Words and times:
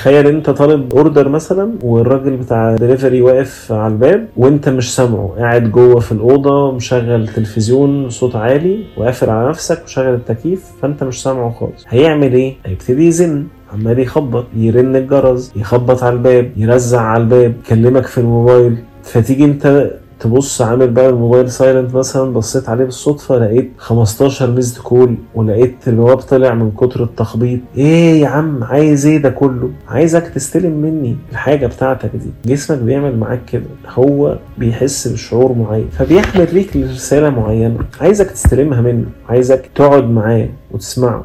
تخيل 0.00 0.26
انت 0.26 0.50
طالب 0.50 0.94
order 0.94 1.28
مثلا 1.28 1.72
والراجل 1.82 2.36
بتاع 2.36 2.74
دليفري 2.74 3.22
واقف 3.22 3.72
على 3.72 3.92
الباب 3.92 4.28
وانت 4.36 4.68
مش 4.68 4.94
سامعه. 4.94 5.34
قاعد 5.38 5.72
جوه 5.72 6.00
في 6.00 6.12
الأوضة 6.12 6.72
مشغل 6.72 7.28
تلفزيون 7.28 8.10
صوت 8.10 8.36
عالي 8.36 8.84
وقافل 8.96 9.30
على 9.30 9.48
نفسك 9.48 9.82
وشغل 9.84 10.14
التكييف 10.14 10.64
فانت 10.82 11.04
مش 11.04 11.22
سامعه 11.22 11.50
خالص. 11.50 11.84
هيعمل 11.88 12.32
إيه؟ 12.32 12.54
هيبتدي 12.66 13.06
يزن 13.06 13.46
عمال 13.72 13.98
يخبط 13.98 14.44
يرن 14.56 14.96
الجرس 14.96 15.52
يخبط 15.56 16.02
على 16.02 16.12
الباب 16.14 16.50
يرزع 16.56 17.00
على 17.00 17.22
الباب 17.22 17.54
يكلمك 17.64 18.06
في 18.06 18.18
الموبايل. 18.18 18.76
فتيجي 19.02 19.44
انت 19.44 19.90
تبص 20.20 20.62
عامل 20.62 20.90
بقى 20.90 21.08
الموبايل 21.08 21.50
silent 21.50 21.94
مثلا 21.94 22.32
بصيت 22.32 22.68
عليه 22.68 22.84
بالصدفة 22.84 23.38
لقيت 23.38 23.72
15 23.78 24.50
missed 24.50 24.78
call 24.82 25.14
ولقيت 25.34 25.88
البواب 25.88 26.16
طلع 26.16 26.54
من 26.54 26.70
كتر 26.70 27.02
التخبيط. 27.04 27.60
إيه 27.76 28.20
يا 28.22 28.28
عم؟ 28.28 28.64
عايز 28.64 29.06
إيه 29.06 29.18
ده 29.18 29.30
كله؟ 29.30 29.70
عايزك 29.88 30.28
تستلم 30.28 30.72
مني 30.72 31.16
الحاجة 31.32 31.66
بتاعتك 31.66 32.10
دي. 32.14 32.52
جسمك 32.52 32.78
بيعمل 32.78 33.18
معاك 33.18 33.44
كده. 33.44 33.64
هو 33.88 34.38
بيحس 34.58 35.08
بشعور 35.08 35.52
معين. 35.52 35.88
فبيحمل 35.92 36.48
ليك 36.54 36.76
رسالة 36.76 37.30
معينة. 37.30 37.78
عايزك 38.00 38.30
تستلمها 38.30 38.80
منه. 38.80 39.06
عايزك 39.28 39.70
تقعد 39.74 40.10
معاه 40.10 40.48
وتسمعه. 40.70 41.24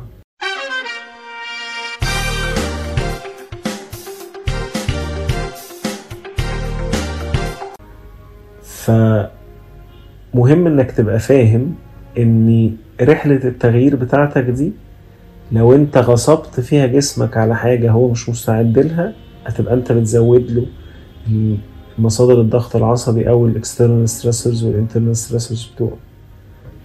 فمهم 8.86 10.68
إنك 10.68 10.92
تبقى 10.92 11.20
فاهم 11.20 11.76
إن 12.18 12.72
رحلة 13.02 13.36
التغيير 13.44 13.96
بتاعتك 13.96 14.44
دي 14.44 14.72
لو 15.52 15.76
أنت 15.76 15.98
غصبت 15.98 16.60
فيها 16.60 16.86
جسمك 16.86 17.38
على 17.38 17.56
حاجة 17.56 17.92
هو 17.92 18.08
مش 18.12 18.30
مستعد 18.30 18.80
لها 18.80 19.14
هتبقى 19.46 19.74
أنت 19.74 19.92
بتزود 19.92 20.52
له 20.52 20.66
مصادر 22.00 22.42
الضغط 22.42 22.76
العصبي 22.76 23.30
أو 23.30 23.46
ال 23.48 23.55
external 23.55 24.10
stressors 24.10 24.64
وال 24.64 24.74
internal 24.74 25.16
stressors 25.18 25.70
بتوعه. 25.76 25.98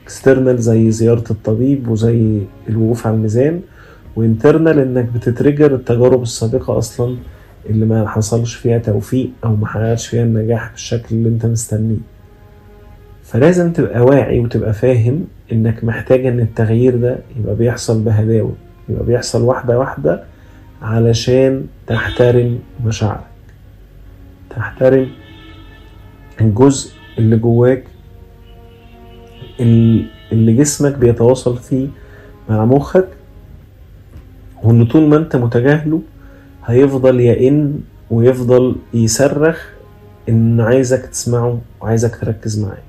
external 0.05 0.59
زي 0.59 0.91
زيارة 0.91 1.25
الطبيب 1.31 1.89
وزي 1.89 2.41
الوقوف 2.69 3.07
على 3.07 3.17
الميزان 3.17 3.61
و 4.17 4.24
internal 4.24 4.79
إنك 4.79 5.05
بت 5.15 5.28
trigger 5.28 5.75
التجارب 5.75 6.23
السابقة 6.23 6.79
أصلا 6.79 7.17
اللي 7.67 7.87
ما 7.87 8.09
حصلش 8.09 8.55
فيها 8.55 8.79
توفيق 8.79 9.31
أو 9.45 9.57
ما 9.57 9.67
حققش 9.67 10.07
فيها 10.07 10.23
النجاح 10.23 10.71
بالشكل 10.71 11.15
اللي 11.15 11.29
أنت 11.29 11.47
مستنيه. 11.47 11.97
فلازم 13.25 13.73
تبقى 13.73 14.01
واعي 14.01 14.39
وتبقى 14.41 14.73
فاهم 14.73 15.25
إنك 15.53 15.85
محتاج 15.85 16.27
إن 16.27 16.41
التغيير 16.41 16.97
ده 16.97 17.19
يبقى 17.41 17.55
بيحصل 17.55 18.03
بهداوة 18.03 18.53
يبقى 18.89 19.05
بيحصل 19.05 19.43
واحدة 19.43 19.79
واحدة 19.79 20.25
علشان 20.83 21.67
تحترم 21.87 22.59
مشاعرك. 22.85 23.21
تحترم 24.51 25.09
الجزء 26.41 26.93
اللي 27.19 27.37
جواك 27.37 27.85
اللي 30.33 30.53
جسمك 30.53 30.99
بيتواصل 30.99 31.57
فيه 31.57 31.89
مع 32.49 32.65
مخك 32.65 33.09
وإن 34.63 34.87
طول 34.87 35.03
ما 35.09 35.17
أنت 35.17 35.37
متجاهله 35.37 36.03
هيفضل 36.71 37.21
يئن 37.21 37.81
ويفضل 38.11 38.77
يصرخ 38.95 39.67
إن 40.29 40.61
عايزك 40.61 41.07
تسمعه 41.07 41.61
وعايزك 41.81 42.17
تركز 42.17 42.65
معاه. 42.65 42.83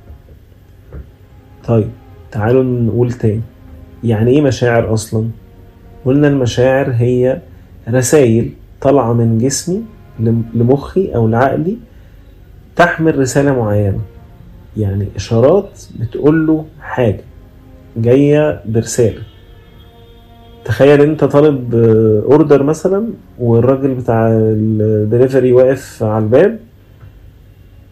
طيب 1.68 1.90
تعالوا 2.32 2.64
نقول 2.64 3.12
تاني. 3.12 3.42
يعني 4.04 4.32
إيه 4.32 4.42
مشاعر 4.42 4.94
أصلا؟ 4.94 5.30
قلنا 6.06 6.28
المشاعر 6.28 6.92
هي 6.92 7.42
رسائل 7.90 8.50
طالعة 8.82 9.14
من 9.14 9.38
جسمي 9.38 9.84
لمخي 10.54 11.16
أو 11.16 11.28
لعقلي 11.28 11.78
تحمل 12.76 13.20
رسالة 13.20 13.60
معينة. 13.60 14.00
يعني 14.78 15.08
إشارات 15.16 15.82
بتقول 16.00 16.48
له 16.48 16.66
حاجة 16.82 17.22
جاية 17.98 18.62
برسالة. 18.66 19.22
تخيل 20.66 21.02
انت 21.02 21.24
طالب 21.24 21.76
order 22.26 22.64
مثلا 22.64 23.08
والراجل 23.40 23.94
بتاع 23.94 24.28
الدليفري 24.32 25.52
واقف 25.54 26.04
على 26.04 26.24
الباب 26.24 26.60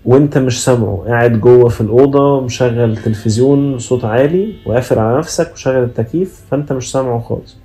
وانت 0.06 0.38
مش 0.38 0.64
سامعه 0.64 1.04
قاعد 1.08 1.42
جوه 1.42 1.70
في 1.70 1.82
الأوضة 1.82 2.42
مشغل 2.42 2.98
تلفزيون 2.98 3.80
صوت 3.80 4.06
عالي 4.06 4.54
وقافل 4.66 5.00
على 5.00 5.18
نفسك 5.18 5.54
وشغل 5.54 5.84
التكييف 5.84 6.42
فانت 6.52 6.74
مش 6.74 6.92
سامعه 6.92 7.20
خالص. 7.20 7.58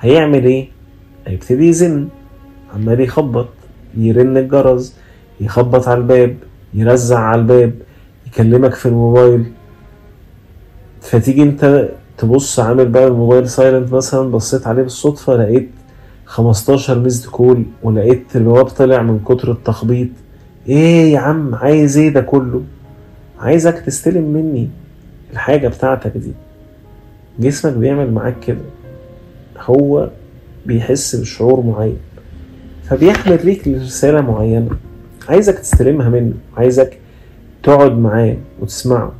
هيعمل 0.00 0.44
إيه؟ 0.44 0.68
هيبتدي 1.26 1.68
يزن 1.68 2.08
عمال 2.74 3.00
يخبط 3.00 3.48
يرن 3.96 4.36
الجرس 4.36 4.96
يخبط 5.40 5.88
على 5.88 5.98
الباب 5.98 6.36
يرزع 6.74 7.18
على 7.18 7.40
الباب 7.40 7.72
يكلمك 8.26 8.74
في 8.74 8.86
الموبايل. 8.86 9.44
فتيجي 11.00 11.42
انت 11.42 11.88
تبص 12.18 12.60
عامل 12.60 12.88
بقى 12.88 13.06
الموبايل 13.06 13.48
silent 13.48 13.92
مثلا 13.92 14.30
بصيت 14.30 14.66
عليه 14.66 14.82
بالصدفة 14.82 15.36
لقيت 15.36 15.70
15 16.24 16.98
missed 16.98 17.26
call 17.30 17.64
ولقيت 17.82 18.36
البواب 18.36 18.64
طلع 18.64 19.02
من 19.02 19.20
كتر 19.24 19.52
التخبيط. 19.52 20.08
إيه 20.68 21.12
يا 21.12 21.18
عم؟ 21.18 21.54
عايز 21.54 21.98
إيه 21.98 22.08
ده 22.08 22.20
كله؟ 22.20 22.62
عايزك 23.40 23.78
تستلم 23.78 24.24
مني 24.24 24.68
الحاجة 25.32 25.68
بتاعتك 25.68 26.12
دي. 26.16 26.32
جسمك 27.40 27.72
بيعمل 27.72 28.12
معاك 28.12 28.40
كده. 28.40 28.58
هو 29.60 30.10
بيحس 30.66 31.16
بشعور 31.16 31.60
معين. 31.66 31.98
فبيحمل 32.84 33.46
ليك 33.46 33.68
رسالة 33.68 34.20
معينة. 34.20 34.70
عايزك 35.28 35.58
تستلمها 35.58 36.08
منه. 36.08 36.34
عايزك 36.56 36.98
تقعد 37.62 37.98
معاه 37.98 38.36
وتسمعه. 38.60 39.12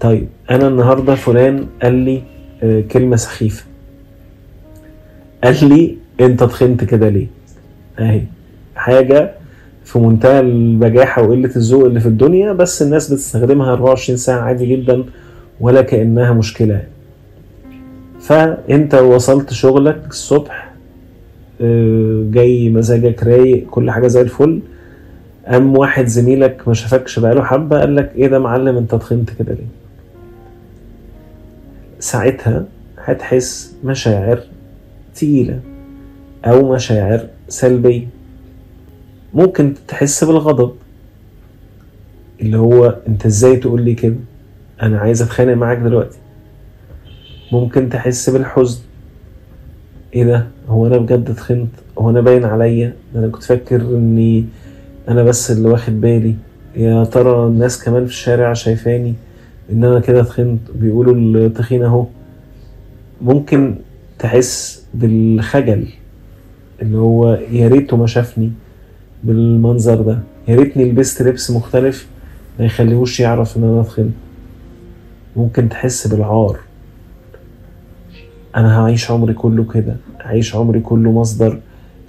طيب 0.00 0.28
أنا 0.50 0.68
النهارده 0.68 1.14
فلان 1.14 1.66
قال 1.82 1.94
لي 1.94 2.22
كلمة 2.82 3.16
سخيفة. 3.16 3.64
قال 5.44 5.68
لي 5.68 5.96
أنت 6.20 6.44
تخنت 6.44 6.84
كده 6.84 7.08
ليه؟ 7.08 7.26
أهي. 7.98 8.22
حاجة 8.76 9.30
في 9.84 9.98
منتهى 9.98 10.40
البجاحة 10.40 11.22
وقلة 11.22 11.50
الذوق 11.56 11.84
اللي 11.84 12.00
في 12.00 12.06
الدنيا 12.06 12.52
بس 12.52 12.82
الناس 12.82 13.12
بتستخدمها 13.12 13.72
24 13.72 14.16
ساعة 14.16 14.40
عادي 14.40 14.66
جدا 14.76 15.04
ولا 15.60 15.82
كأنها 15.82 16.32
مشكلة. 16.32 16.82
فأنت 18.20 18.94
وصلت 18.94 19.52
شغلك 19.52 20.02
الصبح 20.10 20.72
جاي 22.30 22.70
مزاجك 22.70 23.22
رايق 23.22 23.66
كل 23.70 23.90
حاجة 23.90 24.06
زي 24.06 24.20
الفل. 24.20 24.60
قام 25.46 25.78
واحد 25.78 26.06
زميلك 26.06 26.68
ما 26.68 26.74
شافكش 26.74 27.18
بقاله 27.18 27.44
حبة 27.44 27.80
قال 27.80 27.96
لك 27.96 28.12
إيه 28.16 28.26
ده 28.28 28.38
معلم 28.38 28.76
أنت 28.76 28.94
تخنت 28.94 29.30
كده 29.38 29.52
ليه؟ 29.54 29.77
ساعتها 32.00 32.64
هتحس 32.98 33.74
مشاعر 33.84 34.42
تقيلة 35.14 35.60
أو 36.44 36.72
مشاعر 36.72 37.26
سلبية. 37.48 38.06
ممكن 39.34 39.74
تحس 39.88 40.24
بالغضب 40.24 40.72
اللي 42.40 42.58
هو 42.58 42.96
أنت 43.08 43.26
إزاي 43.26 43.56
تقول 43.56 43.82
لي 43.82 43.94
كده؟ 43.94 44.16
أنا 44.82 44.98
عايز 44.98 45.22
أتخانق 45.22 45.54
معاك 45.54 45.78
دلوقتي. 45.78 46.18
ممكن 47.52 47.88
تحس 47.88 48.30
بالحزن. 48.30 48.80
إيه 50.14 50.24
ده؟ 50.24 50.46
هو 50.68 50.86
أنا 50.86 50.98
بجد 50.98 51.30
اتخنت؟ 51.30 51.70
هو 51.98 52.10
أنا 52.10 52.20
باين 52.20 52.44
عليا؟ 52.44 52.92
أنا 53.14 53.28
كنت 53.28 53.42
فاكر 53.42 53.80
إني 53.80 54.44
أنا 55.08 55.22
بس 55.22 55.50
اللي 55.50 55.68
واخد 55.68 56.00
بالي. 56.00 56.34
يا 56.76 57.04
ترى 57.04 57.46
الناس 57.46 57.84
كمان 57.84 58.04
في 58.04 58.10
الشارع 58.10 58.52
شايفاني؟ 58.52 59.14
إن 59.72 59.84
أنا 59.84 60.00
كده 60.00 60.20
اتخنت 60.20 60.60
بيقولوا 60.74 61.14
التخين 61.14 61.82
أهو. 61.82 62.06
ممكن 63.22 63.74
تحس 64.18 64.84
بالخجل 64.94 65.86
اللي 66.82 66.98
هو 66.98 67.34
يا 67.50 67.68
ريته 67.68 67.96
ما 67.96 68.06
شافني 68.06 68.52
بالمنظر 69.24 70.02
ده. 70.02 70.18
يا 70.48 70.56
ريتني 70.56 70.84
لبست 70.84 71.22
لبس 71.22 71.50
مختلف 71.50 72.06
ما 72.58 72.64
يخليهوش 72.64 73.20
يعرف 73.20 73.56
إن 73.56 73.64
أنا 73.64 73.80
اتخنت 73.80 74.14
ممكن 75.36 75.68
تحس 75.68 76.06
بالعار. 76.06 76.58
أنا 78.56 78.80
هعيش 78.80 79.10
عمري 79.10 79.34
كله 79.34 79.64
كده 79.64 79.96
هعيش 80.20 80.56
عمري 80.56 80.80
كله 80.80 81.12
مصدر 81.12 81.60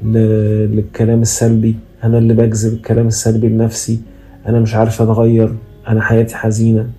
للكلام 0.04 1.22
السلبي. 1.22 1.76
أنا 2.04 2.18
اللي 2.18 2.34
بجذب 2.34 2.74
الكلام 2.74 3.08
السلبي 3.08 3.48
لنفسي. 3.50 4.00
أنا 4.48 4.60
مش 4.60 4.76
عارف 4.76 5.02
أتغير. 5.02 5.56
أنا 5.88 6.02
حياتي 6.02 6.36
حزينة. 6.36 6.90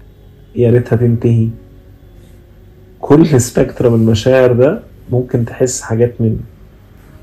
يا 0.57 0.71
ريتها 0.71 0.97
تنتهي 0.97 1.49
كل 3.01 3.41
سبيكترم 3.41 3.95
المشاعر 3.95 4.53
ده 4.53 4.81
ممكن 5.11 5.45
تحس 5.45 5.81
حاجات 5.81 6.21
منه. 6.21 6.39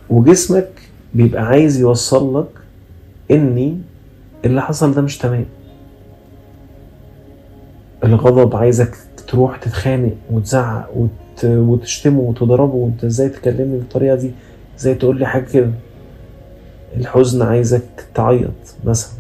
وجسمك 0.09 0.69
بيبقى 1.13 1.44
عايز 1.44 1.79
يوصل 1.79 2.39
لك 2.39 2.47
إني 3.31 3.77
اللي 4.45 4.62
حصل 4.62 4.94
ده 4.94 5.01
مش 5.01 5.18
تمام. 5.18 5.45
الغضب 8.03 8.56
عايزك 8.56 8.97
تروح 9.27 9.57
تتخانق 9.57 10.13
وتزعق 10.31 10.89
وت... 10.97 11.45
وتشتمه 11.45 12.19
وتضربه. 12.19 12.75
وانت 12.75 13.03
إزاي 13.03 13.30
تكلمني 13.30 13.77
بالطريقة 13.77 14.15
دي؟ 14.15 14.31
زي 14.77 14.95
تقول 14.95 15.19
لي 15.19 15.25
حاجة 15.25 15.45
كده؟ 15.53 15.71
الحزن 16.97 17.41
عايزك 17.41 18.06
تعيط 18.15 18.51
مثلا. 18.85 19.18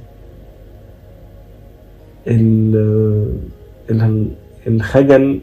الخجل 4.67 5.39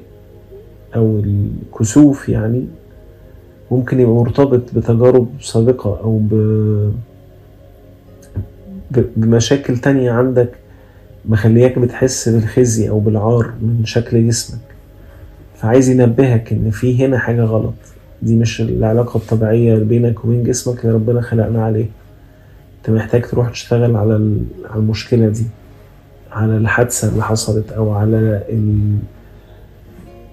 أو 0.96 1.20
الكسوف 1.24 2.28
يعني 2.28 2.64
ممكن 3.70 4.00
يبقى 4.00 4.14
مرتبط 4.14 4.62
بتجارب 4.74 5.28
سابقة 5.40 6.00
ب- 8.90 9.04
بمشاكل 9.16 9.78
تانية 9.78 10.10
عندك 10.12 10.48
مخلياك 11.28 11.78
بتحس 11.78 12.28
بالخزي 12.28 12.88
أو 12.88 13.00
بالعار 13.00 13.52
من 13.62 13.84
شكل 13.84 14.28
جسمك. 14.28 14.58
فعايز 15.56 15.88
ينبهك 15.88 16.52
إن 16.52 16.70
في 16.70 17.04
هنا 17.06 17.18
حاجة 17.18 17.42
غلط. 17.44 17.74
دي 18.22 18.36
مش 18.36 18.60
العلاقة 18.60 19.16
الطبيعية 19.16 19.74
بينك 19.78 20.24
وبين 20.24 20.44
جسمك 20.44 20.80
اللي 20.84 20.94
ربنا 20.94 21.20
خلقنا 21.20 21.64
عليه. 21.64 21.86
أنت 22.78 22.90
محتاج 22.96 23.22
تروح 23.22 23.50
تشتغل 23.50 23.96
على 23.96 24.16
المشكلة 24.74 25.28
دي. 25.28 25.44
على 26.34 26.56
الحادثة 26.56 27.08
اللي 27.08 27.22
حصلت 27.24 27.72
أو 27.72 27.92
على 27.92 28.16
ال... 28.48 28.96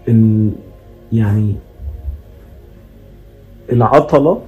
ال... 0.07 0.51
يعني 1.13 1.55
العطلة 3.71 4.41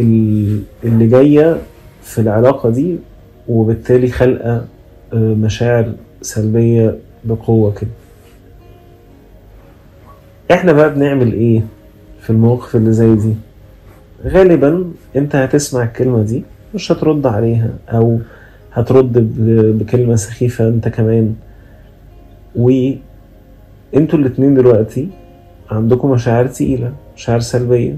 ال- 0.00 0.62
اللي 0.84 1.06
جاية 1.06 1.58
في 2.02 2.20
العلاقة 2.20 2.70
دي 2.70 2.96
وبالتالي 3.48 4.08
خلقة 4.08 4.64
آه، 5.12 5.34
مشاعر 5.34 5.92
سلبية 6.22 6.98
بقوة 7.24 7.72
كده. 7.72 7.90
إحنا 10.52 10.72
بقى 10.72 10.94
بنعمل 10.94 11.32
إيه 11.32 11.62
في 12.20 12.30
المواقف 12.30 12.76
اللي 12.76 12.92
زي 12.92 13.14
دي؟ 13.14 13.34
غالبا 14.24 14.90
أنت 15.16 15.36
هتسمع 15.36 15.82
الكلمة 15.82 16.22
دي 16.22 16.44
مش 16.74 16.92
هترد 16.92 17.26
عليها 17.26 17.70
أو 17.88 18.18
هترد 18.80 19.12
ب- 19.18 19.78
بكلمة 19.78 20.16
سخيفة 20.16 20.68
انت 20.68 20.88
كمان. 20.88 21.34
وانتوا 22.56 24.18
الاتنين 24.18 24.54
دلوقتي 24.54 25.08
عندكم 25.70 26.10
مشاعر 26.10 26.46
تقيلة 26.46 26.92
مشاعر 27.16 27.40
سلبية 27.40 27.96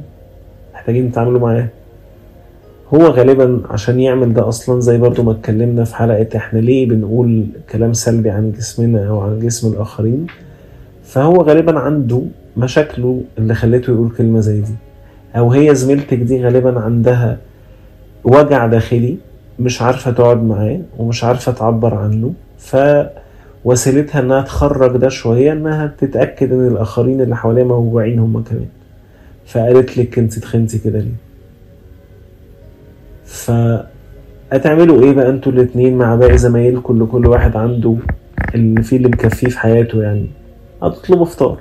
محتاجين 0.74 1.12
تتعاملوا 1.12 1.40
معاها. 1.40 1.68
هو 2.94 3.06
غالبا 3.06 3.60
عشان 3.70 4.00
يعمل 4.00 4.34
ده 4.34 4.48
أصلا 4.48 4.80
زي 4.80 4.98
برضو 4.98 5.22
ما 5.22 5.32
اتكلمنا 5.32 5.84
في 5.84 5.96
حلقة 5.96 6.28
إحنا 6.36 6.58
ليه 6.58 6.88
بنقول 6.88 7.46
كلام 7.72 7.92
سلبي 7.92 8.30
عن 8.30 8.52
جسمنا 8.52 9.08
أو 9.08 9.20
عن 9.20 9.38
جسم 9.38 9.72
الآخرين؟ 9.72 10.26
فهو 11.04 11.36
غالبا 11.42 11.78
عنده 11.78 12.22
مشاكله 12.56 13.22
اللي 13.38 13.54
خلته 13.54 13.90
يقول 13.92 14.10
كلمة 14.18 14.40
زي 14.40 14.60
دي. 14.60 14.74
أو 15.36 15.50
هي 15.52 15.74
زميلتك 15.74 16.18
دي 16.18 16.44
غالبا 16.44 16.80
عندها 16.80 17.38
وجع 18.24 18.66
داخلي 18.66 19.16
مش 19.60 19.82
عارفة 19.82 20.10
تقعد 20.10 20.42
معاه 20.42 20.80
ومش 20.98 21.24
عارفة 21.24 21.52
تعبر 21.52 21.94
عنه 21.94 22.32
فوسيلتها 23.64 24.20
إنها 24.20 24.42
تخرج 24.42 24.96
ده 24.96 25.08
شوية 25.08 25.52
إنها 25.52 25.94
تتأكد 25.98 26.52
إن 26.52 26.66
الآخرين 26.66 27.20
اللي 27.20 27.36
حواليها 27.36 27.64
موجوعين 27.64 28.18
هم 28.18 28.42
كمان. 28.42 28.66
فقالت 29.46 29.98
لك 29.98 30.18
انت 30.18 30.38
تخنتي 30.38 30.78
كده 30.78 30.98
ليه؟ 30.98 31.12
فهتعملوا 33.24 35.02
إيه 35.02 35.12
بقى 35.12 35.28
أنتوا 35.30 35.52
الاتنين 35.52 35.98
مع 35.98 36.14
باقي 36.14 36.38
زمايلكم 36.38 36.94
اللي 36.94 37.04
كل 37.06 37.26
واحد 37.26 37.56
عنده 37.56 37.96
اللي 38.54 38.82
فيه 38.82 38.96
اللي 38.96 39.08
مكفيه 39.08 39.48
في 39.48 39.58
حياته 39.58 40.02
يعني؟ 40.02 40.26
هتطلبوا 40.82 41.24
فطار. 41.24 41.58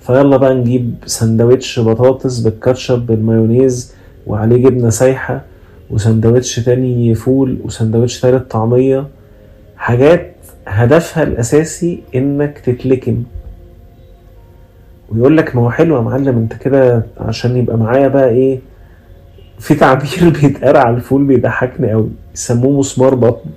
فيلا 0.00 0.36
بقى 0.36 0.54
نجيب 0.54 0.94
سندوتش 1.06 1.80
بطاطس 1.80 2.38
بالكاتشب 2.38 2.98
بالمايونيز 3.06 3.94
وعليه 4.26 4.56
جبنة 4.56 4.90
سايحة 4.90 5.42
وسندوتش 5.94 6.56
تاني 6.56 7.14
فول 7.14 7.58
وسندوتش 7.64 8.20
تالت 8.20 8.50
طعمية 8.50 9.06
حاجات 9.76 10.34
هدفها 10.66 11.22
الأساسي 11.22 12.02
إنك 12.14 12.58
تتلكم. 12.58 13.22
ويقول 15.08 15.36
لك 15.36 15.56
ما 15.56 15.62
هو 15.62 15.70
حلو 15.70 15.96
يا 15.96 16.00
معلم 16.00 16.38
أنت 16.38 16.54
كده 16.54 17.06
عشان 17.18 17.56
يبقى 17.56 17.78
معايا 17.78 18.08
بقى 18.08 18.28
إيه 18.28 18.60
في 19.58 19.74
تعبير 19.74 20.28
بيتقال 20.40 20.76
على 20.76 20.96
الفول 20.96 21.24
بيضحكني 21.24 21.90
قوي 21.92 22.10
يسموه 22.34 22.78
مسمار 22.78 23.14
بطن. 23.14 23.50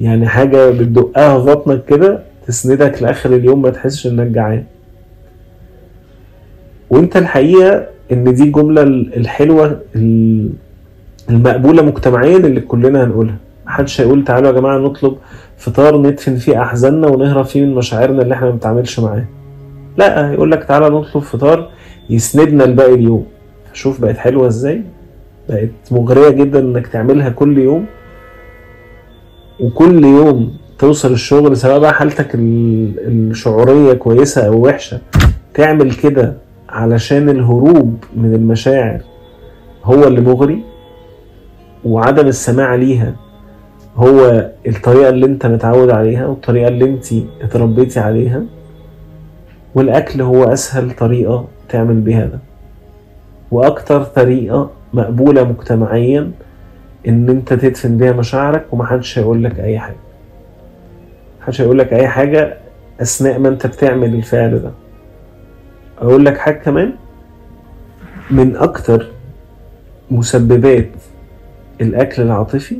يعني 0.00 0.28
حاجة 0.28 0.70
بتدقها 0.70 1.40
في 1.40 1.46
بطنك 1.46 1.84
كده 1.84 2.22
تسندك 2.46 3.02
لآخر 3.02 3.34
اليوم 3.34 3.62
ما 3.62 3.70
تحسش 3.70 4.06
إنك 4.06 4.26
جعان. 4.26 4.64
وأنت 6.90 7.16
الحقيقة 7.16 7.86
إن 8.12 8.34
دي 8.34 8.42
الجملة 8.42 8.82
الحلوة 8.82 9.80
ال- 11.30 11.34
المقبولة 11.34 11.82
مجتمعيا 11.82 12.36
اللي 12.36 12.60
كلنا 12.60 13.04
هنقولها. 13.04 13.36
محدش 13.66 14.00
هيقول 14.00 14.24
تعالوا 14.24 14.48
يا 14.48 14.52
جماعة 14.54 14.78
نطلب 14.78 15.16
فطار 15.58 15.96
ندفن 15.98 16.36
فيه 16.36 16.62
أحزاننا 16.62 17.06
ونهرب 17.08 17.44
فيه 17.44 17.60
من 17.64 17.74
مشاعرنا 17.74 18.22
اللي 18.22 18.34
إحنا 18.34 18.46
ما 18.46 18.52
بنتعاملش 18.52 19.00
معاها 19.00 19.24
لا 19.96 20.32
يقول 20.32 20.50
لك 20.52 20.64
تعالى 20.64 20.88
نطلب 20.90 21.22
فطار 21.22 21.68
يسندنا 22.10 22.64
لباقي 22.64 22.94
اليوم. 22.94 23.26
شوف 23.72 24.00
بقت 24.00 24.16
حلوة 24.16 24.46
إزاي؟ 24.46 24.82
بقت 25.48 25.68
مغرية 25.90 26.28
جدا 26.30 26.58
إنك 26.58 26.86
تعملها 26.86 27.28
كل 27.28 27.58
يوم. 27.58 27.86
وكل 29.60 30.04
يوم 30.04 30.56
توصل 30.78 31.12
الشغل 31.12 31.56
سواء 31.56 31.78
بقى 31.78 31.94
حالتك 31.94 32.34
ال- 32.34 33.30
الشعورية 33.30 33.92
كويسة 33.92 34.46
أو 34.46 34.66
وحشة. 34.66 34.98
تعمل 35.54 35.92
كده 35.92 36.32
علشان 36.68 37.28
الهروب 37.28 38.04
من 38.16 38.34
المشاعر 38.34 39.00
هو 39.84 40.04
اللي 40.04 40.20
مغري. 40.20 40.62
وعدم 41.84 42.26
السماع 42.26 42.74
ليها 42.74 43.14
هو 43.96 44.50
الطريقة 44.66 45.08
اللي 45.08 45.26
انت 45.26 45.46
متعود 45.46 45.90
عليها 45.90 46.26
والطريقة 46.26 46.68
اللي 46.68 46.84
انت 46.84 47.06
اتربيتي 47.42 48.00
عليها 48.00 48.42
والأكل 49.74 50.22
هو 50.22 50.44
أسهل 50.44 50.90
طريقة 50.90 51.48
تعمل 51.68 51.94
بيها 52.00 52.26
ده. 52.26 52.38
وأكتر 53.50 54.02
طريقة 54.04 54.70
مقبولة 54.92 55.44
مجتمعيا 55.44 56.30
إن 57.08 57.28
أنت 57.28 57.52
تدفن 57.52 57.96
بيها 57.96 58.12
مشاعرك 58.12 58.64
ومحدش 58.72 59.18
هيقول 59.18 59.44
لك 59.44 59.60
أي 59.60 59.78
حاجة. 59.78 59.96
محدش 61.40 61.60
هيقول 61.60 61.78
لك 61.78 61.92
أي 61.92 62.08
حاجة 62.08 62.56
أثناء 63.00 63.38
ما 63.38 63.48
أنت 63.48 63.66
بتعمل 63.66 64.14
الفعل 64.14 64.58
ده. 64.62 64.70
أقول 65.98 66.24
لك 66.24 66.38
حاجة 66.38 66.54
كمان 66.58 66.92
من 68.30 68.56
أكتر 68.56 69.06
مسببات 70.10 70.88
الأكل 71.80 72.22
العاطفي 72.22 72.76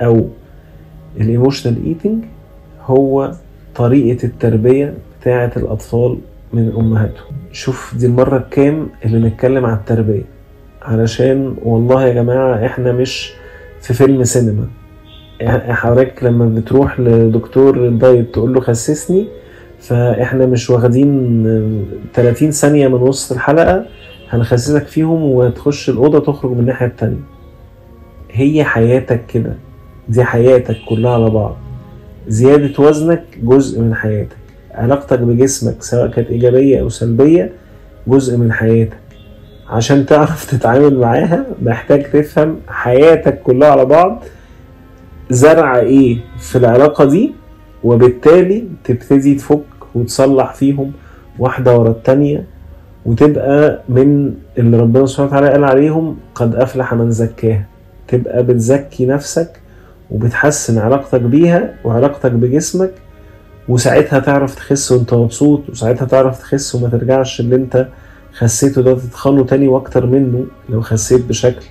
أو 0.00 0.26
ال 1.20 1.26
emotional 1.26 1.84
eating 1.86 2.24
هو 2.84 3.32
طريقة 3.74 4.24
التربية 4.24 4.94
بتاعة 5.20 5.52
الأطفال 5.56 6.18
من 6.52 6.72
أمهاتهم. 6.78 7.36
شوف 7.52 7.94
دي 7.98 8.06
المرة 8.06 8.36
الكام 8.36 8.88
اللي 9.04 9.28
نتكلم 9.28 9.64
على 9.66 9.76
التربية. 9.76 10.22
علشان 10.82 11.56
والله 11.64 12.06
يا 12.06 12.12
جماعة 12.14 12.66
إحنا 12.66 12.92
مش 12.92 13.32
في 13.80 13.94
فيلم 13.94 14.24
سينما. 14.24 14.66
حضرتك 15.68 16.24
لما 16.24 16.46
بتروح 16.60 17.00
لدكتور 17.00 17.88
دايت 17.88 18.32
تقول 18.34 18.54
له 18.54 18.60
خسسني 18.60 19.26
فإحنا 19.80 20.46
مش 20.46 20.70
واخدين 20.70 21.42
آه، 21.46 21.80
30 22.14 22.50
ثانية 22.50 22.88
من 22.88 22.94
وسط 22.94 23.32
الحلقة 23.32 23.86
هنخسسك 24.30 24.86
فيهم 24.86 25.22
وتخش 25.22 25.90
الأوضة 25.90 26.18
تخرج 26.20 26.52
من 26.52 26.60
الناحية 26.60 26.86
التانية. 26.86 27.20
هي 28.36 28.64
حياتك 28.64 29.26
كده. 29.26 29.52
دي 30.08 30.24
حياتك 30.24 30.76
كلها 30.88 31.10
على 31.14 31.30
بعض. 31.30 31.56
زيادة 32.28 32.82
وزنك 32.84 33.24
جزء 33.42 33.80
من 33.80 33.94
حياتك. 33.94 34.36
علاقتك 34.74 35.18
بجسمك 35.18 35.82
سواء 35.82 36.10
كانت 36.10 36.30
إيجابية 36.30 36.80
أو 36.80 36.88
سلبية 36.88 37.52
جزء 38.06 38.36
من 38.36 38.52
حياتك. 38.52 38.96
عشان 39.68 40.06
تعرف 40.06 40.44
تتعامل 40.50 40.98
معاها 40.98 41.46
محتاج 41.62 42.02
تفهم 42.10 42.56
حياتك 42.68 43.42
كلها 43.42 43.68
على 43.68 43.84
بعض 43.84 44.22
زرع 45.30 45.78
إيه 45.78 46.18
في 46.38 46.58
العلاقة 46.58 47.04
دي 47.04 47.34
وبالتالي 47.84 48.64
تبتدي 48.84 49.34
تفك 49.34 49.62
وتصلح 49.94 50.54
فيهم 50.54 50.92
واحدة 51.38 51.78
ورا 51.78 51.90
التانية 51.90 52.44
وتبقى 53.06 53.82
من 53.88 54.34
اللي 54.58 54.76
ربنا 54.76 55.06
سبحانه 55.06 55.28
وتعالى 55.28 55.48
قال 55.50 55.64
عليهم 55.64 56.16
قد 56.34 56.54
أفلح 56.54 56.94
من 56.94 57.10
زكاها. 57.10 57.66
تبقى 58.08 58.42
بتزكي 58.42 59.06
نفسك 59.06 59.60
وبتحسن 60.10 60.78
علاقتك 60.78 61.20
بيها 61.20 61.74
وعلاقتك 61.84 62.32
بجسمك 62.32 62.90
وساعتها 63.68 64.18
تعرف 64.18 64.54
تخس 64.54 64.92
وانت 64.92 65.14
مبسوط 65.14 65.70
وساعتها 65.70 66.04
تعرف 66.04 66.38
تخس 66.38 66.74
وما 66.74 66.88
ترجعش 66.88 67.40
اللي 67.40 67.56
انت 67.56 67.88
خسيته 68.32 68.82
ده 68.82 68.94
تتخنه 68.94 69.44
تاني 69.44 69.68
وأكتر 69.68 70.06
منه 70.06 70.44
لو 70.68 70.80
خسيت 70.80 71.24
بشكل 71.24 71.66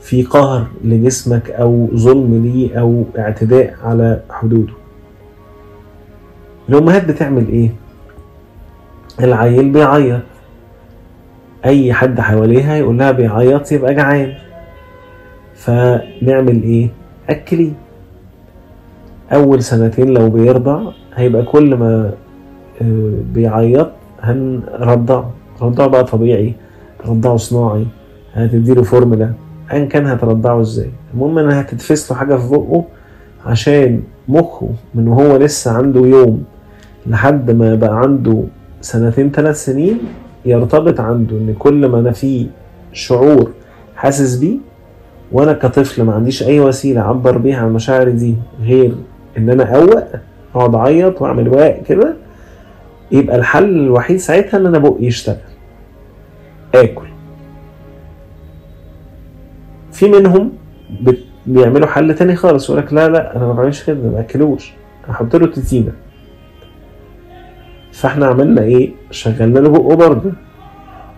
في 0.00 0.22
قهر 0.22 0.66
لجسمك 0.84 1.50
أو 1.50 1.88
ظلم 1.94 2.42
ليه 2.44 2.80
أو 2.80 3.04
اعتداء 3.18 3.74
على 3.82 4.20
حدوده. 4.30 4.72
الأمهات 6.68 7.04
بتعمل 7.04 7.48
إيه؟ 7.48 7.70
العيل 9.20 9.70
بيعيط. 9.70 10.20
أي 11.64 11.92
حد 11.92 12.20
حواليها 12.20 12.76
يقول 12.76 12.98
لها 12.98 13.10
بيعيط 13.12 13.72
يبقى 13.72 13.94
جعان. 13.94 14.34
فنعمل 15.56 16.62
إيه؟ 16.62 16.88
اكليه 17.30 17.72
أول 19.32 19.62
سنتين 19.62 20.08
لو 20.08 20.30
بيرضع 20.30 20.80
هيبقى 21.14 21.42
كل 21.42 21.74
ما 21.74 22.12
آه، 22.82 23.12
بيعيط 23.34 23.90
هنرضعه 24.20 25.30
رضعه 25.62 25.86
بقى 25.88 26.04
طبيعي 26.04 26.54
رضعه 27.06 27.36
صناعي. 27.36 27.86
هتديله 28.34 28.82
فورمولا. 28.82 29.32
ايا 29.72 29.84
كان 29.84 30.06
هترضعه 30.06 30.60
إزاي. 30.60 30.90
المهم 31.14 31.38
إنها 31.38 31.60
هتتفس 31.60 32.10
له 32.12 32.16
حاجة 32.18 32.34
في 32.36 32.48
بقه 32.50 32.84
عشان 33.46 34.02
مخه 34.28 34.68
من 34.94 35.08
وهو 35.08 35.36
لسه 35.36 35.70
عنده 35.72 36.00
يوم 36.00 36.44
لحد 37.06 37.50
ما 37.50 37.74
بقى 37.74 37.98
عنده 37.98 38.42
سنتين 38.80 39.30
ثلاث 39.30 39.64
سنين 39.64 39.98
يرتبط 40.44 41.00
عنده 41.00 41.36
إن 41.36 41.54
كل 41.58 41.86
ما 41.88 41.98
أنا 41.98 42.10
في 42.12 42.46
شعور 42.92 43.50
حاسس 43.96 44.36
بيه 44.36 44.56
وأنا 45.32 45.52
كطفل 45.52 46.02
ما 46.02 46.14
عنديش 46.14 46.42
أي 46.42 46.60
وسيلة 46.60 47.00
أعبر 47.00 47.38
بيها 47.38 47.56
عن 47.56 47.72
مشاعري 47.72 48.12
دي 48.12 48.34
غير 48.62 48.94
إن 49.38 49.50
أنا 49.50 49.76
اوق 49.76 50.02
أقعد 50.54 50.74
أعيط 50.74 51.22
وأعمل 51.22 51.48
واق 51.48 51.82
كده 51.82 52.14
يبقى 53.12 53.36
الحل 53.36 53.64
الوحيد 53.64 54.16
ساعتها 54.16 54.58
إن 54.58 54.66
أنا 54.66 54.78
بقي 54.78 55.04
يشتغل. 55.04 55.36
آكل. 56.74 57.06
في 59.92 60.08
منهم 60.08 60.52
بيعملوا 61.46 61.86
حل 61.86 62.14
تاني 62.14 62.36
خالص 62.36 62.70
يقول 62.70 62.80
لك 62.82 62.92
لا 62.92 63.08
لا 63.08 63.36
أنا 63.36 63.46
ما 63.46 63.52
بعملش 63.52 63.84
كده 63.84 63.96
ما 63.96 64.10
باكلوش. 64.10 64.72
أحط 65.10 65.36
له 65.36 65.46
تتينه 65.46 65.92
فإحنا 67.92 68.26
عملنا 68.26 68.62
إيه؟ 68.62 68.90
شغلنا 69.10 69.58
له 69.58 69.68
بقه 69.68 69.96
برضه. 69.96 70.32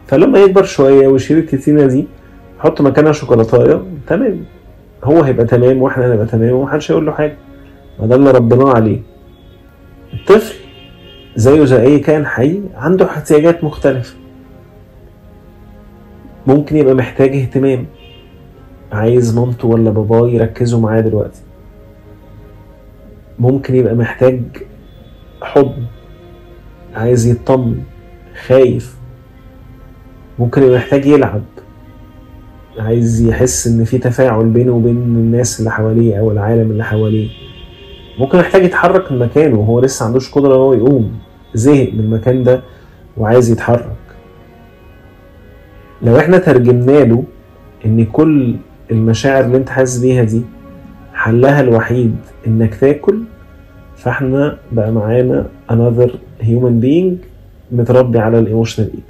فلما 0.07 0.39
يكبر 0.39 0.63
شوية 0.63 1.07
ويشيل 1.09 1.39
التتينة 1.39 1.87
دي 1.87 2.07
نحط 2.59 2.81
مكانها 2.81 3.13
شوكولاتاية 3.13 3.83
تمام. 4.07 4.45
هو 5.05 5.23
هيبقى 5.23 5.47
تمام 5.47 5.83
وإحنا 5.83 6.07
هنبقى 6.07 6.27
تمام 6.27 6.53
ومحدش 6.55 6.91
هيقول 6.91 7.07
له 7.07 7.13
حاجة. 7.13 7.37
ما 8.01 8.07
ده 8.07 8.15
اللي 8.17 8.31
ربناه 8.31 8.75
عليه. 8.75 9.01
الطفل 10.15 10.55
زيه 11.37 11.65
زي 11.65 11.83
أي 11.83 11.99
كائن 11.99 12.27
حي 12.27 12.61
عنده 12.75 13.07
احتياجات 13.07 13.65
مختلفة. 13.65 14.17
ممكن 16.47 16.77
يبقى 16.77 16.95
محتاج 16.95 17.37
اهتمام. 17.37 17.87
عايز 18.93 19.39
مامته 19.39 19.69
ولا 19.69 19.91
باباه 19.91 20.29
يركزوا 20.29 20.81
معاه 20.81 21.01
دلوقتي. 21.01 21.41
ممكن 23.39 23.75
يبقى 23.75 23.95
محتاج 23.95 24.41
حضن 25.43 25.85
عايز 26.95 27.27
يطمن 27.27 27.83
خايف. 28.47 28.97
ممكن 30.39 30.63
يبقى 30.63 30.77
محتاج 30.79 31.07
يلعب. 31.07 31.43
عايز 32.81 33.21
يحس 33.29 33.67
إن 33.67 33.85
في 33.85 33.99
تفاعل 33.99 34.45
بينه 34.45 34.73
وبين 34.73 34.97
الناس 34.97 35.59
اللي 35.61 35.71
حواليه 35.71 36.19
أو 36.19 36.31
العالم 36.33 36.71
اللي 36.71 36.85
حواليه. 36.85 37.29
ممكن 38.19 38.39
يحتاج 38.39 38.65
يتحرك 38.65 39.13
من 39.13 39.19
مكانه 39.19 39.59
وهو 39.59 39.81
لسه 39.81 40.07
عندوش 40.07 40.33
قدرة 40.33 40.55
إن 40.55 40.61
هو 40.61 40.73
يقوم 40.75 41.13
زهق 41.55 41.93
من 41.93 42.01
المكان 42.01 42.43
ده 42.43 42.63
وعايز 43.17 43.51
يتحرك. 43.51 43.97
لو 46.03 46.19
إحنا 46.19 46.39
ترجمنا 46.39 47.05
له 47.05 47.25
إن 47.87 48.05
كل 48.05 48.57
المشاعر 48.91 49.45
اللي 49.45 49.57
أنت 49.57 49.69
حاسس 49.69 49.99
بيها 49.99 50.23
دي 50.25 50.43
حلها 51.15 51.61
الوحيد 51.61 52.17
إنك 52.47 52.75
تاكل 52.75 53.23
فإحنا 53.97 54.59
بقى 54.73 54.93
معانا 54.93 55.47
another 55.73 56.09
human 56.43 56.83
being 56.85 57.13
متربي 57.73 58.19
على 58.19 58.39
ال 58.39 58.44
emotional 58.44 58.91
eating 58.93 59.03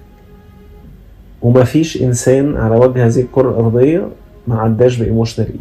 ومفيش 1.42 2.02
إنسان 2.02 2.56
على 2.56 2.76
وجه 2.76 3.06
هذه 3.06 3.20
الكرة 3.20 3.50
الأرضية 3.50 4.08
ما 4.48 4.60
عداش 4.60 4.96
ب 4.96 5.01
emotional 5.01 5.46
eating 5.48 5.60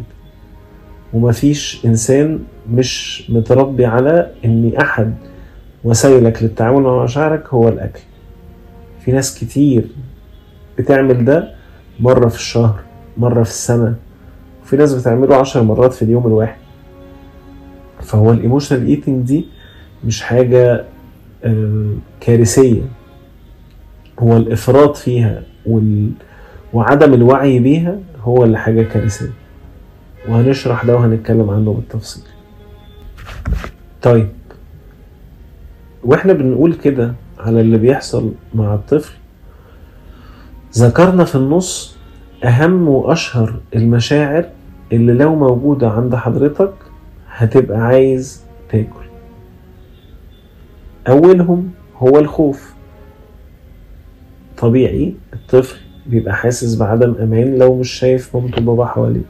ومفيش 1.12 1.86
إنسان 1.86 2.38
مش 2.72 3.24
متربي 3.30 3.86
على 3.86 4.30
ان 4.44 4.72
أحد 4.80 5.14
وسائلك 5.84 6.42
للتعامل 6.42 6.82
مع 6.82 7.04
مشاعرك 7.04 7.48
هو 7.48 7.68
الأكل. 7.68 8.00
في 9.04 9.12
ناس 9.12 9.38
كتير 9.38 9.84
بتعمل 10.78 11.24
ده 11.24 11.54
مرة 12.00 12.28
في 12.28 12.36
الشهر 12.36 12.80
مرة 13.16 13.42
في 13.42 13.50
السنة. 13.50 13.94
وفي 14.62 14.76
ناس 14.76 14.94
بتعمله 14.94 15.36
عشر 15.36 15.62
مرات 15.62 15.92
في 15.92 16.02
اليوم 16.02 16.26
الواحد. 16.26 16.58
فهو 18.02 18.32
ال 18.32 18.37
emotional 18.37 18.86
eating 18.86 19.26
دي 19.26 19.46
مش 20.04 20.22
حاجة 20.22 20.84
آه، 21.44 21.94
كارثية. 22.20 22.82
هو 24.20 24.36
الإفراط 24.36 24.96
فيها 24.96 25.42
وال... 25.68 26.10
وعدم 26.72 27.14
الوعي 27.14 27.58
بيها 27.58 27.98
هو 28.22 28.44
اللي 28.44 28.58
حاجة 28.58 28.82
كارثية. 28.82 29.30
وهنشرح 30.28 30.84
ده 30.84 30.96
وهنتكلم 30.96 31.50
عنه 31.50 31.72
بالتفصيل. 31.72 32.22
طيب. 34.02 34.28
وإحنا 36.04 36.32
بنقول 36.32 36.74
كده 36.74 37.14
على 37.38 37.60
اللي 37.60 37.78
بيحصل 37.78 38.32
مع 38.54 38.74
الطفل. 38.74 39.12
ذكرنا 40.78 41.24
في 41.24 41.34
النص 41.34 41.96
أهم 42.44 42.88
وأشهر 42.88 43.60
المشاعر 43.76 44.44
اللي 44.92 45.12
لو 45.12 45.34
موجودة 45.34 45.90
عند 45.90 46.14
حضرتك 46.14 46.72
هتبقى 47.30 47.78
عايز 47.80 48.42
تاكل. 48.70 49.04
أولهم 51.08 51.70
هو 51.96 52.18
الخوف. 52.18 52.74
طبيعي 54.60 55.14
الطفل 55.32 55.76
بيبقى 56.06 56.36
حاسس 56.36 56.74
بعدم 56.74 57.14
أمان 57.14 57.58
لو 57.58 57.76
مش 57.76 57.90
شايف 57.90 58.36
مامته 58.36 58.62
وباباه 58.62 58.86
حواليه. 58.86 59.22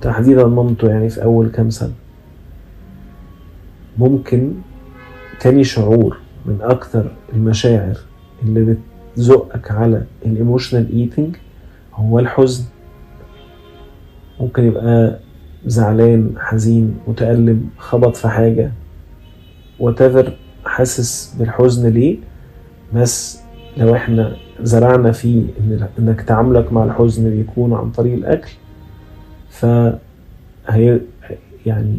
تحديدا 0.00 0.46
مامته 0.46 0.88
يعني 0.88 1.08
في 1.08 1.22
أول 1.22 1.48
كام 1.48 1.70
سنة. 1.70 1.92
ممكن 3.98 4.52
تاني 5.40 5.64
شعور 5.64 6.18
من 6.46 6.58
أكتر 6.62 7.10
المشاعر 7.32 7.96
اللي 8.42 8.76
بتزقك 9.14 9.70
على 9.70 10.02
ال 10.26 10.33
emotional 10.33 10.92
eating 10.92 11.36
هو 11.94 12.18
الحزن. 12.18 12.64
ممكن 14.40 14.64
يبقى 14.64 15.18
زعلان 15.66 16.34
حزين 16.38 16.98
متألم 17.08 17.68
خبط 17.78 18.16
في 18.16 18.28
حاجة. 18.28 18.72
whatever 19.80 20.24
حاسس 20.64 21.34
بالحزن 21.38 21.88
ليه 21.88 22.18
بس 22.94 23.43
لو 23.76 23.94
إحنا 23.94 24.36
زرعنا 24.62 25.12
فيه 25.12 25.42
إنك 25.98 26.22
تعاملك 26.22 26.72
مع 26.72 26.84
الحزن 26.84 27.30
بيكون 27.30 27.72
عن 27.72 27.90
طريق 27.90 28.14
الأكل 28.14 28.50
ف 29.50 29.66
هي 30.68 31.00
يعني 31.66 31.98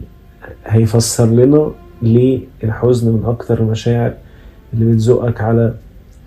هيفسر 0.65 1.25
لنا 1.25 1.71
ليه 2.01 2.39
الحزن 2.63 3.11
من 3.11 3.25
أكتر 3.25 3.59
المشاعر 3.59 4.13
اللي 4.73 4.93
بتزقك 4.93 5.41
على 5.41 5.73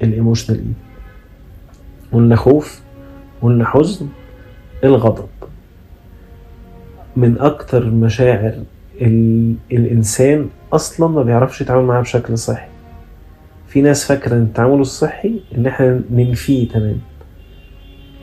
الإيموشنال 0.03 0.59
إيد. 0.59 0.75
قلنا 2.13 2.37
خوف 2.37 2.81
قلنا 3.43 3.65
حزن 3.65 4.09
الغضب. 4.85 5.29
من 7.17 7.39
أكتر 7.39 7.83
المشاعر 7.83 8.55
ال... 9.01 9.55
الإنسان 9.73 10.49
أصلا 10.73 11.09
ما 11.09 11.23
بيعرفش 11.23 11.61
يتعامل 11.61 11.85
معاها 11.85 12.01
بشكل 12.03 12.39
صحي. 12.39 12.69
في 13.69 13.81
ناس 13.83 14.05
فاكرة 14.05 14.35
إن 14.37 14.43
التعامل 14.43 14.81
الصحي 14.81 15.41
إن 15.59 15.67
إحنا 15.67 16.01
ننفيه 16.11 16.69
تمام. 16.69 16.99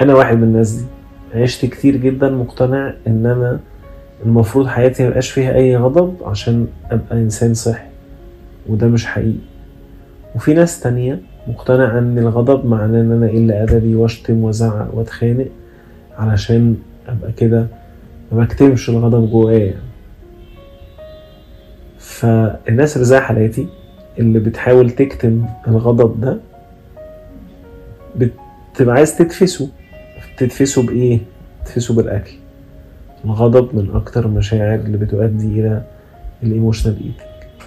أنا 0.02 0.14
واحد 0.16 0.38
من 0.38 0.44
الناس 0.44 0.72
دي. 0.72 0.86
عشت 1.42 1.66
كتير 1.66 1.96
جدا 1.96 2.30
مقتنع 2.30 2.94
إن 3.08 3.26
أنا 3.26 3.60
المفروض 4.26 4.68
حياتي 4.68 5.04
ميبقاش 5.04 5.30
فيها 5.32 5.56
أي 5.56 5.78
غضب 5.78 6.16
عشان 6.26 6.68
أبقى 6.92 7.18
إنسان 7.18 7.54
صحي 7.54 7.88
وده 8.70 8.88
مش 8.88 9.06
حقيقي. 9.06 9.38
وفي 10.36 10.54
ناس 10.54 10.80
تانية 10.80 11.20
مقتنعة 11.48 12.00
إن 12.00 12.18
الغضب 12.18 12.66
معناه 12.66 13.02
إن 13.02 13.12
أنا 13.12 13.26
أقل 13.26 13.52
أدبي 13.52 13.96
وأشتم 13.96 14.44
وأزعق 14.44 14.96
وأتخانق 14.96 15.48
علشان 16.18 16.76
أبقى 17.08 17.32
كده 17.32 17.68
ما 18.32 18.44
بكتمش 18.44 18.90
الغضب 18.90 19.30
جوايا. 19.32 19.58
يعني. 19.66 19.80
فالناس 22.00 22.96
اللي 22.96 23.06
زي 23.06 23.20
حالاتي 23.20 23.68
اللي 24.20 24.40
بتحاول 24.40 24.90
تكتم 24.92 25.46
الغضب 25.68 26.22
ده 26.22 26.38
بتبقى 28.18 28.96
عايز 28.96 29.18
تدفسه. 29.18 29.70
تدفسه 30.38 30.84
بإيه؟ 30.88 31.20
تدفسه 31.66 31.94
بالأكل. 31.96 32.34
الغضب 33.26 33.76
من 33.76 33.96
أكتر 33.96 34.26
المشاعر 34.26 34.76
اللي 34.80 34.98
بتؤدي 34.98 35.48
إلى 35.48 35.82
ال 36.44 36.49
emotional 36.49 36.94
eating 36.96 37.60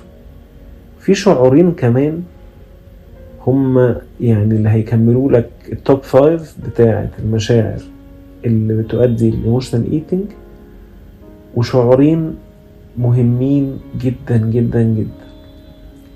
في 1.00 1.14
شعورين 1.14 1.72
كمان 1.72 2.22
هم 3.46 3.94
يعني 4.20 4.54
اللي 4.54 4.68
هيكملوا 4.68 5.32
لك 5.32 5.50
ال 5.72 5.80
top 5.80 6.02
five 6.02 6.54
بتاعة 6.66 7.10
المشاعر 7.18 7.80
اللي 8.44 8.82
بتؤدي 8.82 9.30
لل 9.30 9.41
emotional 9.41 9.92
eating 9.92 10.24
وشعورين 11.56 12.34
مهمين 12.98 13.78
جدا 14.00 14.36
جدا 14.36 14.82
جدا. 14.82 15.27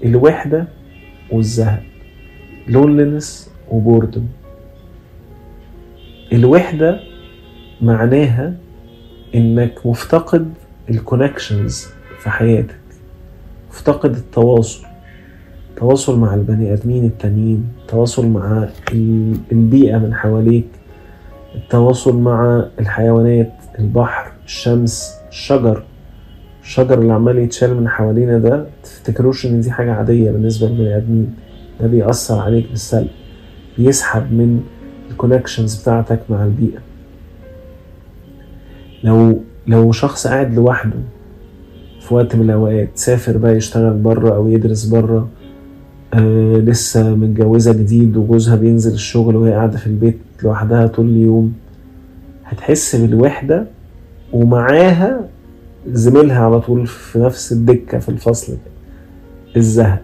الوحدة 0.04 0.68
والزهق 1.32 1.82
loneliness 2.68 3.48
وبوردم 3.70 4.22
الوحدة 6.32 7.00
معناها 7.80 8.54
إنك 9.34 9.86
مفتقد 9.86 10.54
الكونكشنز 10.90 11.86
في 12.18 12.30
حياتك. 12.30 12.78
مفتقد 13.70 14.14
التواصل. 14.14 14.84
تواصل 15.76 16.18
مع 16.18 16.34
البني 16.34 16.72
آدمين 16.72 17.04
التانيين. 17.04 17.68
تواصل 17.88 18.26
مع 18.26 18.68
البيئة 19.52 19.98
من 19.98 20.14
حواليك. 20.14 20.66
التواصل 21.54 22.16
مع 22.20 22.66
الحيوانات 22.80 23.52
البحر 23.78 24.32
الشمس 24.44 25.14
الشجر. 25.28 25.82
الشجر 26.62 26.98
اللي 26.98 27.12
عمال 27.12 27.38
يتشال 27.38 27.74
من 27.80 27.88
حوالينا 27.88 28.38
ده 28.38 28.66
تفتكروش 29.06 29.46
إن 29.46 29.60
دي 29.60 29.70
حاجة 29.70 29.92
عادية 29.94 30.30
بالنسبة 30.30 30.66
للبني 30.68 30.96
آدمين؟ 30.96 31.34
ده 31.80 31.86
بيأثر 31.86 32.38
عليك 32.38 32.70
بالسلب 32.70 33.08
بيسحب 33.78 34.32
من 34.32 34.60
الكونكشنز 35.10 35.82
بتاعتك 35.82 36.20
مع 36.30 36.44
البيئة. 36.44 36.78
لو 39.04 39.40
لو 39.66 39.92
شخص 39.92 40.26
قاعد 40.26 40.54
لوحده 40.54 40.98
في 42.00 42.14
وقت 42.14 42.36
من 42.36 42.42
الأوقات 42.42 42.88
سافر 42.94 43.36
بقى 43.36 43.56
يشتغل 43.56 43.92
بره 43.98 44.34
أو 44.34 44.48
يدرس 44.48 44.84
بره 44.84 45.28
آه 46.14 46.56
لسه 46.56 47.14
متجوزة 47.14 47.72
جديد 47.72 48.16
وجوزها 48.16 48.56
بينزل 48.56 48.92
الشغل 48.92 49.36
وهي 49.36 49.52
قاعدة 49.52 49.78
في 49.78 49.86
البيت 49.86 50.18
لوحدها 50.42 50.86
طول 50.86 51.06
اليوم 51.08 51.52
هتحس 52.44 52.96
بالوحدة 52.96 53.66
ومعاها 54.32 55.28
زميلها 55.92 56.44
على 56.44 56.60
طول 56.60 56.86
في 56.86 57.18
نفس 57.18 57.52
الدكة 57.52 57.98
في 57.98 58.08
الفصل 58.08 58.56
الزهق. 59.56 60.02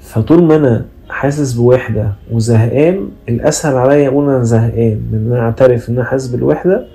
فطول 0.00 0.42
ما 0.44 0.56
أنا 0.56 0.84
حاسس 1.08 1.52
بوحدة 1.52 2.12
وزهقان 2.30 3.08
الأسهل 3.28 3.76
عليا 3.76 4.08
أقول 4.08 4.28
أنا 4.28 4.42
زهقان 4.42 5.00
من 5.12 5.18
إن 5.26 5.32
أنا 5.32 5.40
أعترف 5.40 5.88
إن 5.90 5.94
أنا 5.94 6.04
حاسس 6.04 6.26
بالوحدة 6.26 6.86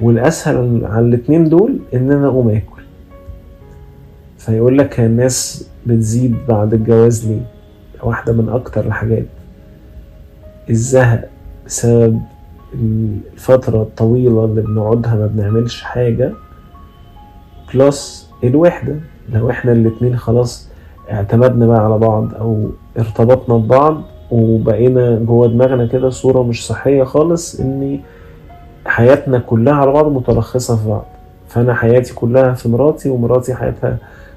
والأسهل 0.00 0.84
على 0.84 1.06
الاتنين 1.06 1.48
دول 1.48 1.78
إن 1.94 2.12
أنا 2.12 2.26
أقوم 2.26 2.48
آكل. 2.48 2.82
فيقول 4.38 4.78
لك 4.78 5.00
الناس 5.00 5.68
بتزيد 5.86 6.36
بعد 6.48 6.74
الجواز 6.74 7.26
ليه؟ 7.28 7.46
واحدة 8.02 8.32
من 8.32 8.48
أكتر 8.48 8.86
الحاجات. 8.86 9.26
الزهق 10.70 11.28
بسبب 11.66 12.20
الفترة 12.74 13.82
الطويلة 13.82 14.44
اللي 14.44 14.62
بنقعدها 14.62 15.14
ما 15.14 15.26
بنعملش 15.26 15.82
حاجة 15.82 16.32
بلس 17.74 18.30
الوحدة. 18.44 18.96
لو 19.32 19.50
إحنا 19.50 19.72
الاتنين 19.72 20.16
خلاص 20.16 20.68
اعتمدنا 21.10 21.66
بقى 21.66 21.84
على 21.84 21.98
بعض 21.98 22.34
أو 22.34 22.68
ارتبطنا 22.98 23.56
ببعض 23.56 24.02
وبقينا 24.30 25.18
جوه 25.18 25.46
دماغنا 25.48 25.86
كده 25.86 26.10
صورة 26.10 26.42
مش 26.42 26.66
صحية 26.66 27.04
خالص 27.04 27.60
إن 27.60 28.00
حياتنا 28.86 29.38
كلها 29.38 29.74
على 29.74 29.92
بعض 29.92 30.12
متلخصة 30.12 30.76
في 30.76 30.88
بعض. 30.88 31.04
فأنا 31.48 31.74
حياتي 31.74 32.14
كلها 32.14 32.52
في 32.52 32.68
مراتي 32.68 33.08
ومراتي 33.08 33.54
حياتها 33.54 33.96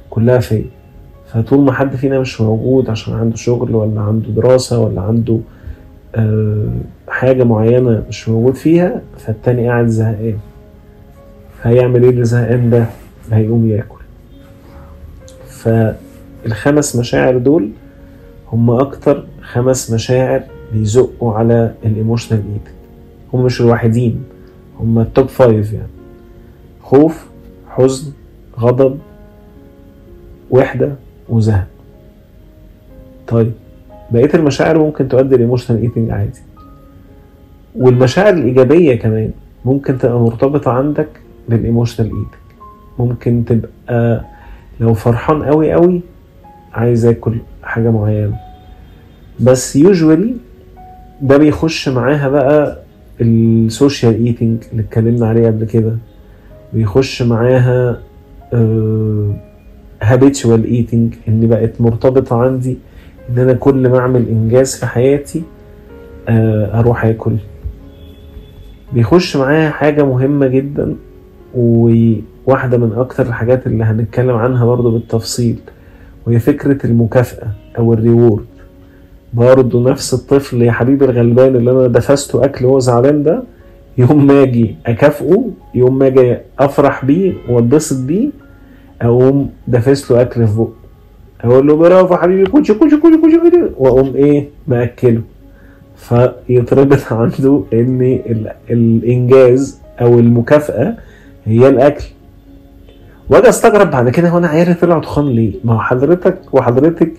كلها 0.09 0.39
فيا. 0.39 0.65
فطول 1.27 1.59
ما 1.59 1.71
حد 1.71 1.95
فينا 1.95 2.19
مش 2.19 2.41
موجود 2.41 2.89
عشان 2.89 3.13
عنده 3.13 3.35
شغل 3.35 3.75
ولا 3.75 4.01
عنده 4.01 4.29
دراسة 4.29 4.79
ولا 4.79 5.01
عنده 5.01 5.39
أه 6.15 6.67
حاجة 7.07 7.43
معينة 7.43 8.03
مش 8.09 8.29
موجود 8.29 8.55
فيها 8.55 9.01
فالتاني 9.17 9.67
قاعد 9.69 9.87
زهقان. 9.87 10.37
هيعمل 11.63 12.03
إيه 12.03 12.09
اللي 12.09 12.23
زهقان 12.25 12.69
ده؟ 12.69 12.85
هيقوم 13.31 13.69
ياكل. 13.69 13.98
فالخمس 15.63 16.95
مشاعر 16.95 17.37
دول 17.37 17.69
هم 18.51 18.69
أكتر 18.69 19.25
خمس 19.41 19.91
مشاعر 19.91 20.41
بيزقوا 20.73 21.33
على 21.33 21.73
ال 21.85 21.91
emotional 21.91 22.39
eating 22.39 22.75
هم 23.33 23.43
مش 23.45 23.61
الوحيدين 23.61 24.23
هم 24.79 24.99
ال 24.99 25.06
top 25.06 25.27
five 25.27 25.73
يعني. 25.73 25.87
خوف 26.83 27.25
حزن 27.69 28.11
غضب 28.59 28.99
وحدة 30.51 30.91
وزهق 31.29 31.67
طيب 33.27 33.51
بقية 34.11 34.29
المشاعر 34.33 34.77
ممكن 34.77 35.07
تؤدي 35.07 35.35
ل 35.37 35.42
emotional 35.42 35.81
eating 35.81 36.09
عادي. 36.11 36.39
والمشاعر 37.75 38.33
الإيجابية 38.33 38.95
كمان 38.95 39.31
ممكن 39.65 39.97
تبقى 39.97 40.19
مرتبطة 40.19 40.71
عندك 40.71 41.07
بال 41.49 41.60
emotional 41.60 42.07
eating 42.07 42.25
ممكن 42.99 43.43
تبقى 43.47 44.25
لو 44.79 44.93
فرحان 44.93 45.43
قوي 45.43 45.71
قوي 45.71 46.01
عايز 46.73 47.05
آكل 47.05 47.37
حاجة 47.63 47.89
معينة. 47.89 48.35
بس 49.39 49.75
usually 49.75 50.35
ده 51.21 51.37
بيخش 51.37 51.89
معاها 51.89 52.29
بقى 52.29 52.77
ال 53.21 53.36
social 53.36 54.25
eating 54.25 54.63
اللي 54.71 54.81
اتكلمنا 54.83 55.27
عليه 55.27 55.47
قبل 55.47 55.65
كده. 55.65 55.97
بيخش 56.73 57.21
معاها 57.21 57.99
habitual 60.01 60.65
eating 60.65 61.13
إن 61.27 61.47
بقت 61.47 61.81
مرتبطة 61.81 62.41
عندي 62.41 62.77
إن 63.29 63.39
أنا 63.39 63.53
كل 63.53 63.89
ما 63.89 63.97
أعمل 63.99 64.27
إنجاز 64.27 64.75
في 64.75 64.85
حياتي 64.85 65.43
أروح 66.73 67.05
آكل. 67.05 67.35
بيخش 68.93 69.37
معاها 69.37 69.69
حاجة 69.69 70.03
مهمة 70.05 70.47
جدا. 70.47 70.95
وواحدة 71.55 72.77
من 72.77 72.93
أكتر 72.97 73.25
الحاجات 73.25 73.67
اللي 73.67 73.83
هنتكلم 73.83 74.35
عنها 74.35 74.65
برضو 74.65 74.91
بالتفصيل 74.91 75.59
وهي 76.27 76.39
فكرة 76.39 76.85
المكافأة 76.85 77.47
أو 77.77 77.93
ال 77.93 78.00
reward. 78.00 78.45
برضه 79.33 79.89
نفس 79.91 80.13
الطفل 80.13 80.61
يا 80.61 80.71
حبيبي 80.71 81.05
الغلبان 81.05 81.55
اللي 81.55 81.71
أنا 81.71 81.87
دفسته 81.87 82.45
أكل 82.45 82.65
وهو 82.65 82.79
زعلان 82.79 83.23
ده 83.23 83.43
يوم 83.97 84.27
ما 84.27 84.43
أجي 84.43 84.75
أكافئه 84.85 85.49
يوم 85.75 85.97
ما 85.99 86.07
أجي 86.07 86.37
أفرح 86.59 87.05
بيه 87.05 87.33
وأتبسط 87.49 88.05
بيه 88.05 88.29
أقوم 89.01 89.49
دافس 89.67 90.11
له 90.11 90.21
أكل 90.21 90.47
في 90.47 90.55
بقه. 90.57 90.69
أقول 91.41 91.67
له 91.67 91.75
برافو 91.75 92.15
حبيبي 92.15 92.49
كوتشي 92.49 92.73
كوتشي 92.73 92.97
كوتشي 92.97 93.17
كوتشي 93.17 93.61
وأقوم 93.77 94.15
إيه 94.15 94.47
مأكله. 94.67 95.21
فيتربط 95.95 97.13
عنده 97.13 97.63
إن 97.73 98.19
الإنجاز 98.69 99.79
أو 100.01 100.19
المكافأة 100.19 100.97
هي 101.45 101.69
الأكل. 101.69 102.03
وأجي 103.29 103.49
أستغرب 103.49 103.91
بعد 103.91 104.09
كده 104.09 104.29
هو 104.29 104.37
أنا 104.37 104.47
عيالي 104.47 104.73
طلعوا 104.73 105.01
تخان 105.01 105.25
ليه؟ 105.25 105.53
ما 105.63 105.73
هو 105.73 105.79
حضرتك 105.79 106.37
وحضرتك 106.51 107.11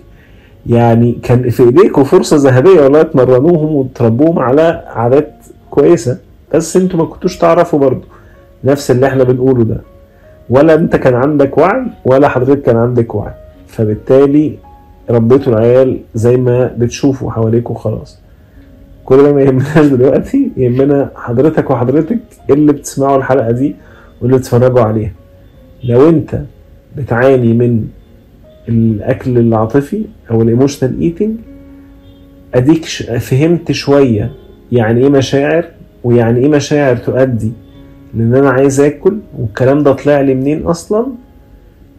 يعني 0.67 1.11
كان 1.23 1.49
في 1.49 1.63
ايديكم 1.63 2.03
فرصة 2.03 2.37
ذهبية 2.37 2.81
والله 2.81 3.01
تمرنوهم 3.01 3.75
وتربوهم 3.75 4.39
على 4.39 4.83
عادات 4.87 5.33
كويسة 5.69 6.17
بس 6.53 6.77
أنتوا 6.77 6.99
ما 6.99 7.05
كنتوش 7.05 7.37
تعرفوا 7.37 7.79
برضه 7.79 8.03
نفس 8.63 8.91
اللي 8.91 9.07
إحنا 9.07 9.23
بنقوله 9.23 9.63
ده. 9.63 9.81
ولا 10.49 10.73
أنت 10.73 10.95
كان 10.95 11.13
عندك 11.15 11.57
وعي 11.57 11.81
ولا 12.05 12.27
حضرتك 12.29 12.61
كان 12.61 12.77
عندك 12.77 13.15
وعي. 13.15 13.33
فبالتالي 13.67 14.57
ربيتوا 15.09 15.53
العيال 15.53 15.99
زي 16.15 16.37
ما 16.37 16.75
بتشوفوا 16.77 17.31
حواليكوا 17.31 17.75
خلاص. 17.75 18.19
كل 19.05 19.23
ده 19.23 19.33
ما 19.33 19.41
يهمناش 19.41 19.85
دلوقتي 19.85 20.51
يهمنا 20.57 21.09
حضرتك 21.15 21.71
وحضرتك 21.71 22.19
اللي 22.49 22.73
بتسمعوا 22.73 23.17
الحلقة 23.17 23.51
دي 23.51 23.75
واللي 24.21 24.37
بتتفرجوا 24.37 24.81
عليها 24.81 25.11
لو 25.83 26.09
انت 26.09 26.41
بتعاني 26.97 27.53
من 27.53 27.87
الأكل 28.69 29.37
العاطفي 29.37 30.05
أو 30.31 30.41
ال 30.41 30.47
emotional 30.47 31.01
eating 31.01 31.35
أديك 32.55 32.85
فهمت 33.19 33.71
شوية 33.71 34.31
يعني 34.71 35.01
إيه 35.03 35.09
مشاعر 35.09 35.65
ويعني 36.03 36.39
إيه 36.39 36.47
مشاعر 36.47 36.95
تؤدي 36.95 37.51
لإن 38.13 38.35
أنا 38.35 38.49
عايز 38.49 38.79
آكل 38.79 39.17
والكلام 39.39 39.83
ده 39.83 39.93
طلع 39.93 40.21
لي 40.21 40.33
منين 40.35 40.63
أصلا؟ 40.63 41.07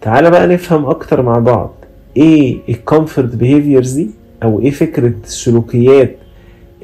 تعالى 0.00 0.30
بقى 0.30 0.46
نفهم 0.48 0.87
أكتر 0.87 1.22
مع 1.22 1.38
بعض. 1.38 1.74
إيه 2.16 2.58
ال 2.68 2.77
comfort 2.77 3.35
behaviors 3.37 3.92
دي 3.92 4.11
أو 4.42 4.61
إيه 4.61 4.70
فكرة 4.70 5.12
السلوكيات 5.24 6.16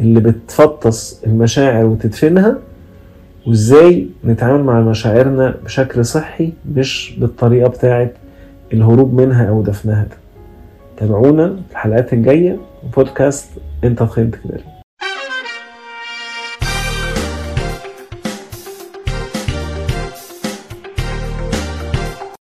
اللي 0.00 0.20
بتفطس 0.20 1.22
المشاعر 1.26 1.86
وتدفنها؟ 1.86 2.58
وإزاي 3.48 4.06
نتعامل 4.24 4.64
مع 4.64 4.80
مشاعرنا 4.80 5.54
بشكل 5.64 6.04
صحي 6.04 6.52
مش 6.74 7.14
بالطريقة 7.18 7.68
بتاعت 7.68 8.12
الهروب 8.72 9.20
منها 9.20 9.48
أو 9.48 9.62
دفنها 9.62 10.02
ده. 10.04 10.16
تابعونا 10.96 11.48
في 11.48 11.72
الحلقات 11.72 12.12
الجاية 12.12 12.56
وبودكاست 12.84 13.50
أنت 13.84 13.98
تخيل 14.02 14.30
كده 14.30 14.60